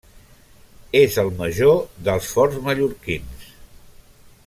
[1.01, 1.77] És el major
[2.09, 3.49] dels forts mallorquins.